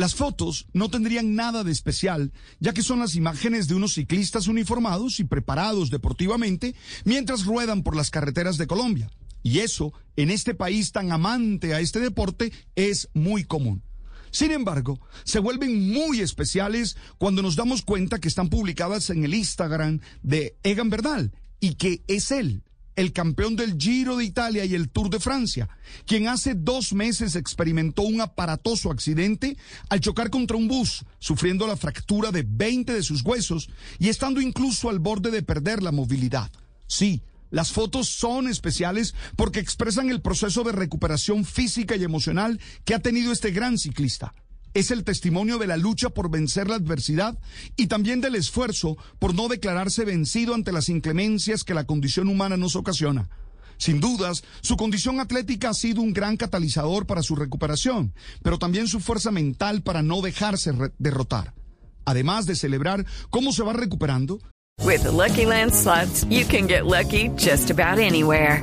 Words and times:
Las 0.00 0.14
fotos 0.14 0.66
no 0.72 0.88
tendrían 0.88 1.34
nada 1.34 1.62
de 1.62 1.70
especial, 1.70 2.32
ya 2.58 2.72
que 2.72 2.82
son 2.82 3.00
las 3.00 3.16
imágenes 3.16 3.68
de 3.68 3.74
unos 3.74 3.92
ciclistas 3.92 4.46
uniformados 4.46 5.20
y 5.20 5.24
preparados 5.24 5.90
deportivamente 5.90 6.74
mientras 7.04 7.44
ruedan 7.44 7.82
por 7.82 7.94
las 7.94 8.10
carreteras 8.10 8.56
de 8.56 8.66
Colombia. 8.66 9.10
Y 9.42 9.58
eso, 9.58 9.92
en 10.16 10.30
este 10.30 10.54
país 10.54 10.92
tan 10.92 11.12
amante 11.12 11.74
a 11.74 11.80
este 11.80 12.00
deporte, 12.00 12.50
es 12.76 13.10
muy 13.12 13.44
común. 13.44 13.82
Sin 14.30 14.52
embargo, 14.52 14.98
se 15.24 15.38
vuelven 15.38 15.92
muy 15.92 16.22
especiales 16.22 16.96
cuando 17.18 17.42
nos 17.42 17.54
damos 17.54 17.82
cuenta 17.82 18.20
que 18.20 18.28
están 18.28 18.48
publicadas 18.48 19.10
en 19.10 19.26
el 19.26 19.34
Instagram 19.34 20.00
de 20.22 20.56
Egan 20.62 20.88
Bernal 20.88 21.30
y 21.60 21.74
que 21.74 22.02
es 22.06 22.30
él, 22.30 22.62
el 22.96 23.12
campeón 23.12 23.56
del 23.56 23.76
Giro 23.78 24.16
de 24.16 24.24
Italia 24.24 24.64
y 24.64 24.74
el 24.74 24.90
Tour 24.90 25.10
de 25.10 25.20
Francia, 25.20 25.68
quien 26.06 26.28
hace 26.28 26.54
dos 26.54 26.92
meses 26.92 27.36
experimentó 27.36 28.02
un 28.02 28.20
aparatoso 28.20 28.90
accidente 28.90 29.56
al 29.88 30.00
chocar 30.00 30.30
contra 30.30 30.56
un 30.56 30.68
bus, 30.68 31.04
sufriendo 31.18 31.66
la 31.66 31.76
fractura 31.76 32.30
de 32.30 32.44
20 32.46 32.92
de 32.92 33.02
sus 33.02 33.22
huesos 33.22 33.70
y 33.98 34.08
estando 34.08 34.40
incluso 34.40 34.90
al 34.90 34.98
borde 34.98 35.30
de 35.30 35.42
perder 35.42 35.82
la 35.82 35.92
movilidad. 35.92 36.50
Sí, 36.86 37.22
las 37.50 37.72
fotos 37.72 38.08
son 38.08 38.48
especiales 38.48 39.14
porque 39.36 39.60
expresan 39.60 40.10
el 40.10 40.20
proceso 40.20 40.62
de 40.62 40.72
recuperación 40.72 41.44
física 41.44 41.96
y 41.96 42.04
emocional 42.04 42.60
que 42.84 42.94
ha 42.94 43.00
tenido 43.00 43.32
este 43.32 43.50
gran 43.50 43.78
ciclista. 43.78 44.32
Es 44.74 44.90
el 44.90 45.04
testimonio 45.04 45.58
de 45.58 45.66
la 45.66 45.76
lucha 45.76 46.10
por 46.10 46.30
vencer 46.30 46.68
la 46.68 46.76
adversidad 46.76 47.38
y 47.76 47.88
también 47.88 48.20
del 48.20 48.36
esfuerzo 48.36 48.96
por 49.18 49.34
no 49.34 49.48
declararse 49.48 50.04
vencido 50.04 50.54
ante 50.54 50.72
las 50.72 50.88
inclemencias 50.88 51.64
que 51.64 51.74
la 51.74 51.84
condición 51.84 52.28
humana 52.28 52.56
nos 52.56 52.76
ocasiona. 52.76 53.28
Sin 53.78 53.98
dudas, 53.98 54.44
su 54.60 54.76
condición 54.76 55.20
atlética 55.20 55.70
ha 55.70 55.74
sido 55.74 56.02
un 56.02 56.12
gran 56.12 56.36
catalizador 56.36 57.06
para 57.06 57.22
su 57.22 57.34
recuperación, 57.34 58.12
pero 58.42 58.58
también 58.58 58.86
su 58.86 59.00
fuerza 59.00 59.30
mental 59.30 59.82
para 59.82 60.02
no 60.02 60.20
dejarse 60.20 60.72
derrotar. 60.98 61.54
Además 62.04 62.44
de 62.46 62.56
celebrar 62.56 63.06
cómo 63.30 63.52
se 63.52 63.62
va 63.62 63.72
recuperando, 63.72 64.38
With 64.82 65.04
Lucky 65.04 65.44
Land 65.44 65.72
you 66.30 66.46
can 66.46 66.66
get 66.66 66.86
lucky 66.86 67.28
just 67.36 67.70
about 67.70 67.98
anywhere. 67.98 68.62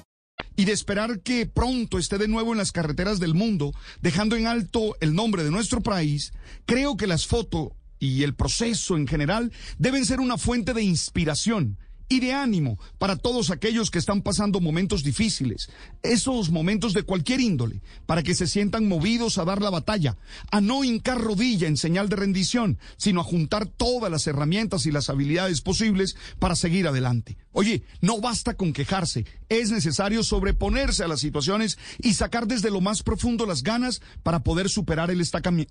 Y 0.61 0.65
de 0.65 0.73
esperar 0.73 1.21
que 1.21 1.47
pronto 1.47 1.97
esté 1.97 2.19
de 2.19 2.27
nuevo 2.27 2.51
en 2.51 2.59
las 2.59 2.71
carreteras 2.71 3.19
del 3.19 3.33
mundo, 3.33 3.73
dejando 3.99 4.35
en 4.35 4.45
alto 4.45 4.95
el 5.01 5.15
nombre 5.15 5.43
de 5.43 5.49
nuestro 5.49 5.81
país, 5.81 6.33
creo 6.67 6.97
que 6.97 7.07
las 7.07 7.25
fotos 7.25 7.69
y 7.97 8.21
el 8.21 8.35
proceso 8.35 8.95
en 8.95 9.07
general 9.07 9.51
deben 9.79 10.05
ser 10.05 10.19
una 10.19 10.37
fuente 10.37 10.75
de 10.75 10.83
inspiración 10.83 11.79
y 12.11 12.19
de 12.19 12.33
ánimo 12.33 12.77
para 12.97 13.15
todos 13.15 13.51
aquellos 13.51 13.89
que 13.89 13.97
están 13.97 14.21
pasando 14.21 14.59
momentos 14.59 15.01
difíciles, 15.01 15.69
esos 16.03 16.49
momentos 16.49 16.93
de 16.93 17.03
cualquier 17.03 17.39
índole, 17.39 17.81
para 18.05 18.21
que 18.21 18.35
se 18.35 18.47
sientan 18.47 18.85
movidos 18.85 19.37
a 19.37 19.45
dar 19.45 19.61
la 19.61 19.69
batalla, 19.69 20.17
a 20.51 20.59
no 20.59 20.83
hincar 20.83 21.21
rodilla 21.21 21.69
en 21.69 21.77
señal 21.77 22.09
de 22.09 22.17
rendición, 22.17 22.77
sino 22.97 23.21
a 23.21 23.23
juntar 23.23 23.65
todas 23.65 24.11
las 24.11 24.27
herramientas 24.27 24.85
y 24.85 24.91
las 24.91 25.09
habilidades 25.09 25.61
posibles 25.61 26.17
para 26.37 26.57
seguir 26.57 26.85
adelante. 26.85 27.37
Oye, 27.53 27.83
no 28.01 28.19
basta 28.19 28.55
con 28.55 28.73
quejarse, 28.73 29.25
es 29.47 29.71
necesario 29.71 30.21
sobreponerse 30.25 31.05
a 31.05 31.07
las 31.07 31.21
situaciones 31.21 31.79
y 31.99 32.15
sacar 32.15 32.45
desde 32.45 32.71
lo 32.71 32.81
más 32.81 33.03
profundo 33.03 33.45
las 33.45 33.63
ganas 33.63 34.01
para 34.21 34.43
poder 34.43 34.67
superar 34.67 35.11
el, 35.11 35.23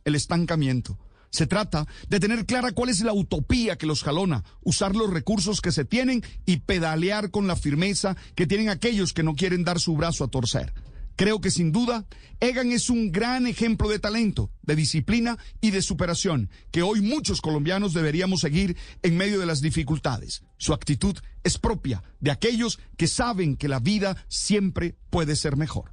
el 0.05 0.15
estancamiento. 0.15 0.97
Se 1.31 1.47
trata 1.47 1.87
de 2.09 2.21
tener 2.21 2.45
clara 2.45 2.73
cuál 2.73 2.91
es 2.91 3.01
la 3.01 3.13
utopía 3.13 3.77
que 3.77 3.87
los 3.87 4.03
jalona, 4.03 4.45
usar 4.63 4.97
los 4.97 5.11
recursos 5.11 5.61
que 5.61 5.73
se 5.73 5.85
tienen 5.85 6.23
y 6.45 6.59
pedalear 6.59 7.31
con 7.31 7.47
la 7.47 7.57
firmeza 7.57 8.17
que 8.35 8.47
tienen 8.47 8.69
aquellos 8.69 9.13
que 9.13 9.23
no 9.23 9.35
quieren 9.35 9.65
dar 9.65 9.79
su 9.79 9.97
brazo 9.97 10.25
a 10.25 10.29
torcer. 10.29 10.73
Creo 11.21 11.41
que 11.41 11.51
sin 11.51 11.71
duda, 11.71 12.07
Egan 12.41 12.73
es 12.73 12.89
un 12.89 13.13
gran 13.13 13.47
ejemplo 13.47 13.91
de 13.91 13.99
talento, 13.99 14.51
de 14.63 14.75
disciplina 14.75 15.37
y 15.61 15.71
de 15.71 15.83
superación 15.83 16.49
que 16.71 16.83
hoy 16.83 17.03
muchos 17.03 17.43
colombianos 17.43 17.93
deberíamos 17.93 18.41
seguir 18.41 18.77
en 19.03 19.19
medio 19.19 19.39
de 19.39 19.45
las 19.45 19.61
dificultades. 19.61 20.43
Su 20.57 20.73
actitud 20.73 21.19
es 21.45 21.59
propia 21.59 22.03
de 22.21 22.31
aquellos 22.31 22.81
que 22.97 23.07
saben 23.07 23.57
que 23.57 23.69
la 23.69 23.81
vida 23.81 24.25
siempre 24.29 24.97
puede 25.11 25.37
ser 25.37 25.59
mejor. 25.59 25.93